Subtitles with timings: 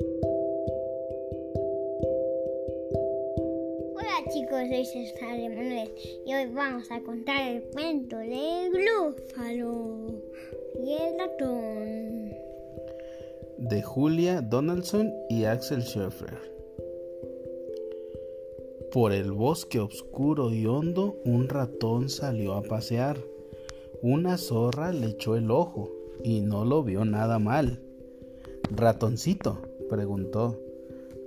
[0.00, 0.08] Hola
[4.32, 5.88] chicos, soy César Manuel
[6.26, 10.20] y hoy vamos a contar el cuento del glúfalo
[10.84, 12.32] y el ratón.
[13.58, 16.40] De Julia Donaldson y Axel Schaffer.
[18.90, 23.16] Por el bosque oscuro y hondo un ratón salió a pasear.
[24.02, 25.92] Una zorra le echó el ojo
[26.24, 27.80] y no lo vio nada mal.
[28.70, 30.60] Ratoncito, preguntó.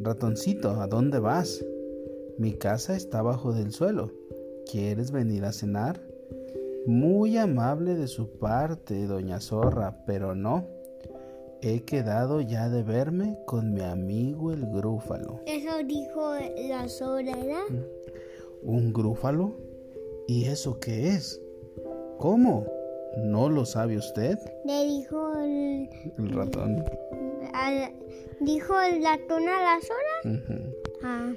[0.00, 1.64] Ratoncito, ¿a dónde vas?
[2.38, 4.10] Mi casa está bajo del suelo.
[4.70, 6.00] ¿Quieres venir a cenar?
[6.86, 10.66] Muy amable de su parte, doña Zorra, pero no.
[11.66, 15.40] He quedado ya de verme con mi amigo el grúfalo.
[15.46, 16.34] Eso dijo
[16.68, 17.86] la zorra, ¿verdad?
[18.62, 19.54] ¿Un grúfalo?
[20.26, 21.40] ¿Y eso qué es?
[22.18, 22.66] ¿Cómo?
[23.16, 24.38] ¿No lo sabe usted?
[24.66, 26.84] Le dijo el, El ratón.
[27.54, 27.92] Al-
[28.40, 29.78] dijo el ratón a la.
[30.24, 30.74] Ujú.
[31.02, 31.32] Ah,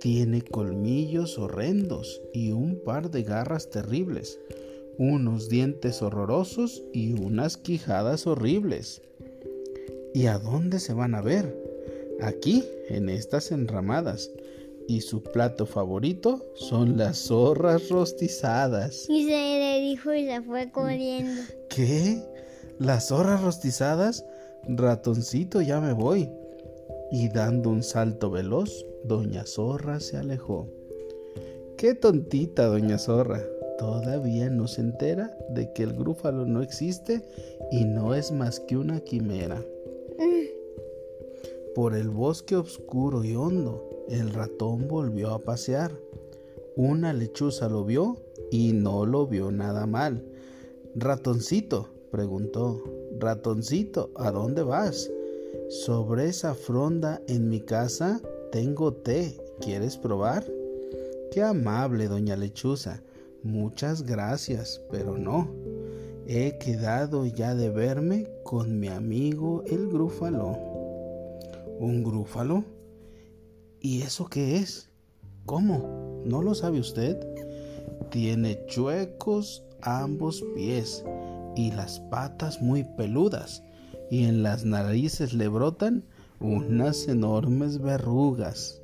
[0.00, 4.38] Tiene colmillos horrendos y un par de garras terribles,
[4.98, 9.02] unos dientes horrorosos y unas quijadas horribles.
[10.14, 11.54] ¿Y a dónde se van a ver?
[12.22, 14.30] Aquí, en estas enramadas.
[14.88, 19.06] Y su plato favorito son las zorras rostizadas.
[19.08, 21.42] y se le dijo y se fue corriendo.
[21.68, 22.20] ¿Qué?
[22.78, 24.24] ¿Las zorras rostizadas?
[24.68, 26.30] Ratoncito, ya me voy.
[27.10, 30.68] Y dando un salto veloz, Doña Zorra se alejó.
[31.76, 33.42] Qué tontita, Doña Zorra.
[33.78, 37.26] Todavía no se entera de que el grúfalo no existe
[37.70, 39.64] y no es más que una quimera.
[41.74, 45.92] Por el bosque oscuro y hondo, el ratón volvió a pasear.
[46.76, 48.18] Una lechuza lo vio
[48.50, 50.24] y no lo vio nada mal.
[50.94, 52.82] Ratoncito, preguntó,
[53.20, 55.10] ratoncito, ¿a dónde vas?
[55.68, 59.36] Sobre esa fronda en mi casa tengo té.
[59.60, 60.44] ¿Quieres probar?
[61.30, 63.02] Qué amable, doña Lechuza.
[63.42, 65.48] Muchas gracias, pero no.
[66.26, 70.56] He quedado ya de verme con mi amigo el grúfalo.
[71.78, 72.64] ¿Un grúfalo?
[73.80, 74.90] ¿Y eso qué es?
[75.46, 76.22] ¿Cómo?
[76.24, 77.18] ¿No lo sabe usted?
[78.10, 81.04] Tiene chuecos ambos pies
[81.56, 83.62] y las patas muy peludas
[84.10, 86.04] y en las narices le brotan
[86.40, 88.82] unas enormes verrugas.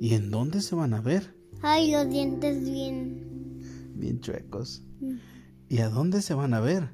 [0.00, 1.34] ¿Y en dónde se van a ver?
[1.62, 3.62] Ay, los dientes bien.
[3.94, 4.82] Bien chuecos.
[5.68, 6.90] ¿Y a dónde se van a ver?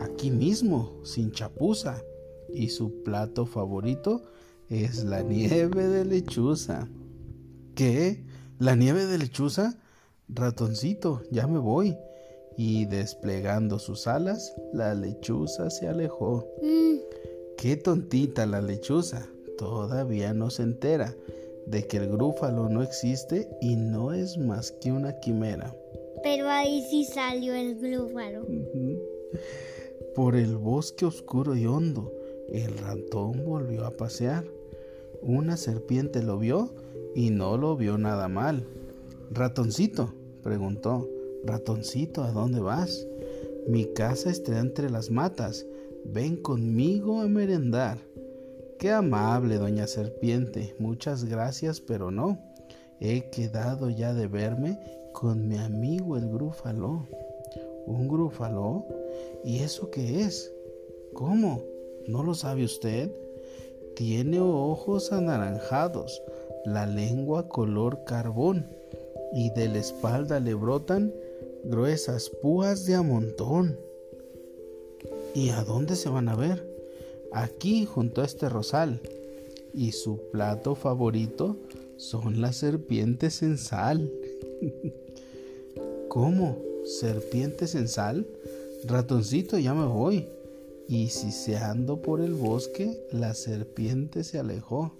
[0.00, 2.02] Aquí mismo, sin chapuza.
[2.54, 4.24] Y su plato favorito
[4.68, 6.88] es la nieve de lechuza.
[7.74, 8.24] ¿Qué?
[8.58, 9.78] ¿La nieve de lechuza?
[10.28, 11.96] Ratoncito, ya me voy.
[12.62, 16.46] Y desplegando sus alas, la lechuza se alejó.
[16.62, 16.96] Mm,
[17.56, 19.26] Qué tontita la lechuza.
[19.56, 21.16] Todavía no se entera
[21.66, 25.74] de que el grúfalo no existe y no es más que una quimera.
[26.22, 28.42] pero ahí sí salió el glúfalo.
[28.42, 28.98] Ujú.
[30.14, 32.12] Por el bosque oscuro y hondo,
[32.50, 34.44] el ratón volvió a pasear.
[35.22, 36.74] Una serpiente lo vio
[37.14, 38.66] y no lo vio nada mal.
[39.30, 41.08] Ratoncito, preguntó,
[41.44, 43.06] ratoncito, ¿a dónde vas?
[43.66, 45.66] Mi casa está entre las matas.
[46.04, 47.98] Ven conmigo a merendar.
[48.78, 50.74] Qué amable, doña serpiente.
[50.78, 52.38] Muchas gracias, pero no.
[53.00, 54.78] He quedado ya de verme
[55.12, 57.06] con mi amigo el grúfalo.
[57.86, 58.86] ¿Un grúfalo?
[59.44, 60.52] ¿Y eso qué es?
[61.12, 61.62] ¿Cómo?
[62.06, 63.10] ¿No lo sabe usted?
[63.96, 66.22] Tiene ojos anaranjados,
[66.64, 68.66] la lengua color carbón
[69.32, 71.12] y de la espalda le brotan
[71.64, 73.78] gruesas púas de a montón.
[75.34, 76.68] ¿Y a dónde se van a ver?
[77.32, 79.00] Aquí junto a este rosal.
[79.72, 81.56] Y su plato favorito
[81.96, 84.10] son las serpientes en sal.
[86.08, 86.58] ¿Cómo?
[86.84, 88.26] ¿Serpientes en sal?
[88.84, 90.28] Ratoncito, ya me voy.
[90.88, 94.92] Y siseando por el bosque, la serpiente se alejó.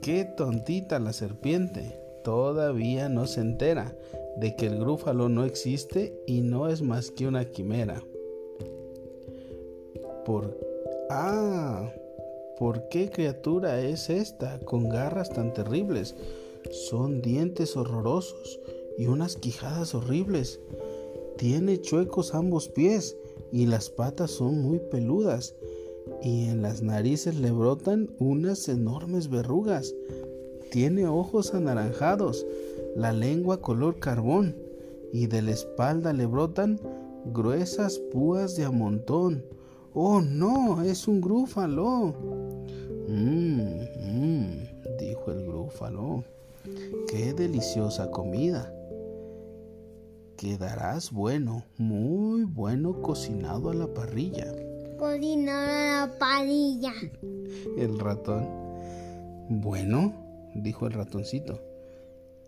[0.00, 1.98] Qué tontita la serpiente.
[2.24, 3.94] Todavía no se entera
[4.36, 8.02] de que el grúfalo no existe y no es más que una quimera.
[10.24, 10.58] Por...
[11.10, 11.92] Ah,
[12.58, 16.14] ¿por qué criatura es esta con garras tan terribles?
[16.70, 18.60] Son dientes horrorosos
[18.96, 20.60] y unas quijadas horribles.
[21.36, 23.16] Tiene chuecos ambos pies
[23.50, 25.54] y las patas son muy peludas
[26.22, 29.94] y en las narices le brotan unas enormes verrugas.
[30.70, 32.46] Tiene ojos anaranjados,
[32.96, 34.56] la lengua color carbón
[35.12, 36.80] y de la espalda le brotan
[37.26, 39.44] gruesas púas de a montón.
[39.92, 42.14] Oh, no, es un grúfalo.
[43.08, 46.24] Mmm, mmm, dijo el grúfalo.
[47.08, 48.72] Qué deliciosa comida.
[50.36, 54.46] Quedarás bueno, muy bueno cocinado a la parrilla.
[54.98, 56.92] Cocinado a la parrilla.
[57.76, 58.48] El ratón.
[59.48, 60.14] Bueno,
[60.54, 61.69] dijo el ratoncito.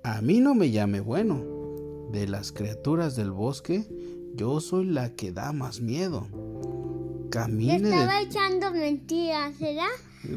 [0.04, 1.44] A mí no me llame bueno.
[2.10, 3.87] De las criaturas del bosque,
[4.34, 6.26] yo soy la que da más miedo.
[7.31, 7.88] Camine.
[7.88, 9.87] estaba echando mentiras, ¿verdad?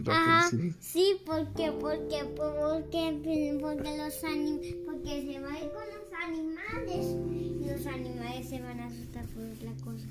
[0.07, 1.17] Ajá, sí.
[1.25, 7.65] porque, porque, porque, porque los anim, porque se va a ir con los animales y
[7.68, 10.06] los animales se van a asustar por otra cosa.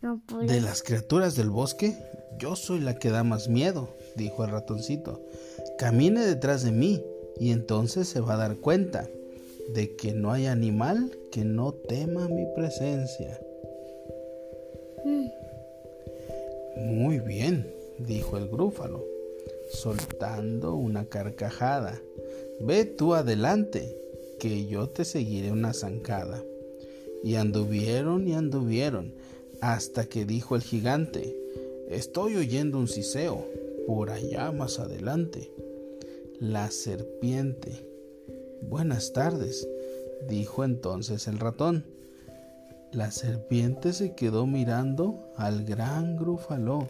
[0.00, 1.98] No De las criaturas del bosque,
[2.38, 5.20] yo soy la que da más miedo, dijo el ratoncito.
[5.78, 7.02] Camine detrás de mí
[7.40, 9.08] y entonces se va a dar cuenta
[9.74, 13.40] de que no hay animal que no tema mi presencia.
[16.76, 17.66] Muy bien,
[17.98, 19.04] dijo el grúfalo,
[19.70, 22.00] soltando una carcajada.
[22.60, 23.96] Ve tú adelante,
[24.38, 26.42] que yo te seguiré una zancada.
[27.22, 29.12] Y anduvieron y anduvieron,
[29.60, 31.36] hasta que dijo el gigante,
[31.88, 33.44] estoy oyendo un siseo,
[33.86, 35.50] por allá más adelante.
[36.40, 37.84] La serpiente.
[38.62, 39.68] Buenas tardes,
[40.28, 41.84] dijo entonces el ratón.
[42.92, 46.86] La serpiente se quedó mirando al gran grúfalo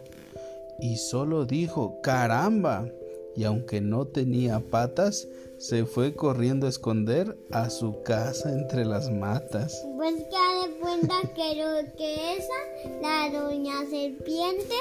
[0.79, 2.87] y solo dijo caramba
[3.35, 9.11] y aunque no tenía patas se fue corriendo a esconder a su casa entre las
[9.11, 9.85] matas.
[9.97, 14.75] Pues que de cuenta que lo que esa, la doña serpiente,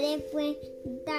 [0.00, 1.12] de cuenta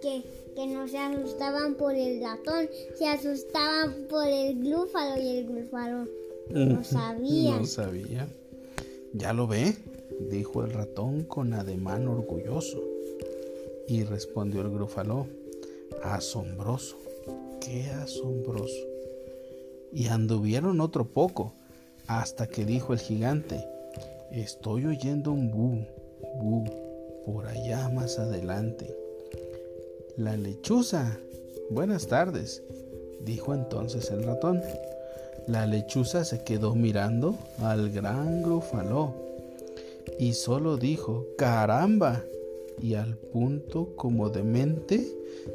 [0.00, 0.22] que,
[0.54, 6.06] que no se asustaban por el ratón, se asustaban por el grúfalo y el grúfalo
[6.50, 7.58] no sabía.
[7.58, 8.28] No sabía.
[9.12, 9.74] Ya lo ve,
[10.30, 12.82] dijo el ratón con ademán orgulloso.
[13.86, 15.26] Y respondió el grúfalo,
[16.02, 16.96] asombroso,
[17.60, 18.86] qué asombroso.
[19.92, 21.54] Y anduvieron otro poco,
[22.06, 23.64] hasta que dijo el gigante,
[24.30, 25.86] estoy oyendo un bu,
[26.38, 26.64] bu,
[27.24, 28.94] por allá más adelante.
[30.18, 31.16] La lechuza.
[31.70, 32.64] Buenas tardes,
[33.24, 34.60] dijo entonces el ratón.
[35.46, 39.14] La lechuza se quedó mirando al gran grúfalo
[40.18, 42.24] y solo dijo, caramba,
[42.82, 45.06] y al punto como demente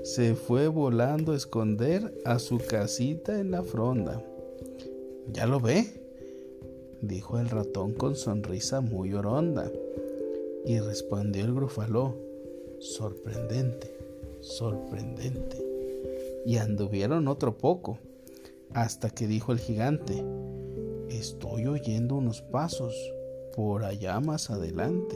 [0.04, 4.24] se fue volando a esconder a su casita en la fronda.
[5.30, 5.88] ¿Ya lo ve?
[7.02, 9.70] dijo el ratón con sonrisa muy horonda.
[10.66, 12.16] Y respondió el grúfalo,
[12.80, 14.03] sorprendente,
[14.44, 15.58] sorprendente.
[16.46, 17.98] Y anduvieron otro poco,
[18.74, 20.24] hasta que dijo el gigante,
[21.10, 22.94] estoy oyendo unos pasos
[23.56, 25.16] por allá más adelante.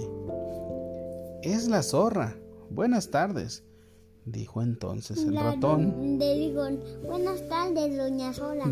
[1.44, 2.38] Es la zorra.
[2.69, 3.63] Buenas tardes,
[4.25, 6.19] dijo entonces el ratón.
[7.06, 8.65] buenas tardes, doña Zorra.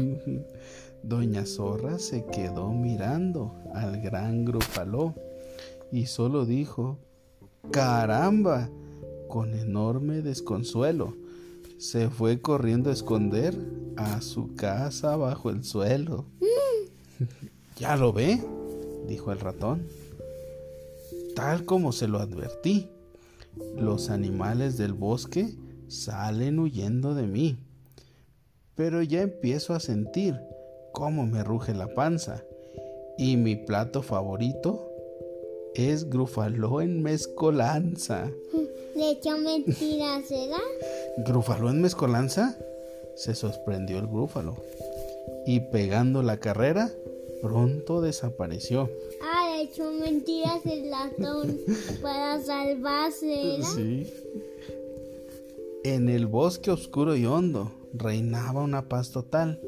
[1.04, 5.14] doña Zorra se quedó mirando al gran grúfalo
[5.92, 6.98] y solo dijo,
[7.72, 8.70] caramba,
[9.28, 11.16] con enorme desconsuelo.
[11.78, 13.58] Se fue corriendo a esconder
[13.98, 16.26] a su casa bajo el suelo.
[16.40, 17.24] Mm.
[17.78, 18.42] ¿Ya lo ve?
[19.08, 19.86] dijo el ratón
[21.36, 22.90] tal como se lo advertí.
[23.78, 25.54] Los animales del bosque
[25.88, 27.58] salen huyendo de mí.
[28.74, 30.40] Pero ya empiezo a sentir
[30.94, 32.44] cómo me ruge la panza.
[33.18, 34.90] Y mi plato favorito
[35.76, 38.32] es grufaló en mezcolanza.
[38.96, 40.58] ¿Le echó mentiras, ¿verdad?
[41.18, 42.58] ¿Grufaló en mezcolanza?
[43.16, 44.56] Se sorprendió el grúfalo.
[45.46, 46.90] Y pegando la carrera,
[47.42, 48.90] pronto desapareció.
[49.22, 51.60] Ah, le echó mentiras el latón
[52.02, 53.60] para salvarse.
[53.76, 54.14] Sí.
[55.84, 59.60] En el bosque oscuro y hondo reinaba una paz total.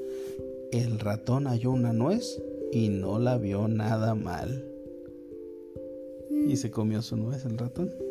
[0.71, 2.41] El ratón halló una nuez
[2.71, 4.65] y no la vio nada mal.
[6.47, 8.06] Y se comió su nuez el ratón.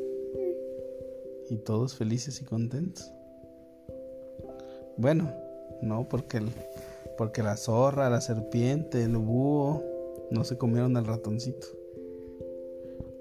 [1.48, 3.12] Y todos felices y contentos.
[4.96, 5.32] Bueno,
[5.82, 6.50] no porque el
[7.16, 9.82] porque la zorra, la serpiente, el búho
[10.30, 11.66] no se comieron al ratoncito.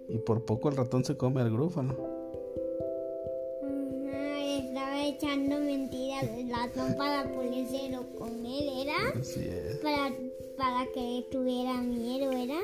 [0.07, 2.15] Y por poco el ratón se come al grúfalo.
[4.57, 9.19] estaba echando mentiras el ratón para ponérselo con él, ¿era?
[9.19, 9.77] Así es.
[9.77, 10.13] Para,
[10.57, 12.59] para que tuviera miedo, ¿era?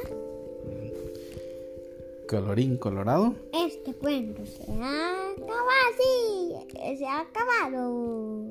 [2.32, 3.36] Colorín colorado.
[3.52, 8.46] Este cuento se ha acabado, sí, se ha acabado.